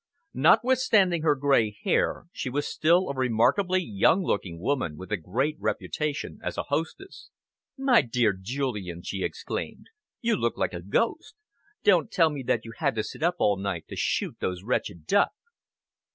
Notwithstanding 0.33 1.21
her 1.21 1.35
grey 1.35 1.77
hair, 1.83 2.25
she 2.31 2.49
was 2.49 2.67
still 2.67 3.07
a 3.09 3.13
remarkably 3.13 3.83
young 3.83 4.23
looking 4.23 4.59
woman, 4.59 4.97
with 4.97 5.11
a 5.11 5.15
great 5.15 5.57
reputation 5.59 6.39
as 6.41 6.57
a 6.57 6.63
hostess. 6.73 7.29
"My 7.77 8.01
dear 8.01 8.33
Julian," 8.33 9.03
she 9.03 9.23
exclaimed, 9.23 9.91
"you 10.19 10.35
look 10.35 10.57
like 10.57 10.73
a 10.73 10.81
ghost! 10.81 11.35
Don't 11.83 12.09
tell 12.09 12.31
me 12.31 12.41
that 12.41 12.65
you 12.65 12.73
had 12.79 12.95
to 12.95 13.03
sit 13.03 13.21
up 13.21 13.35
all 13.37 13.57
night 13.57 13.87
to 13.89 13.95
shoot 13.95 14.37
those 14.39 14.63
wretched 14.63 15.05
duck?" 15.05 15.33